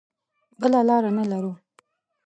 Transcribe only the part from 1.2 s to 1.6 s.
لرو.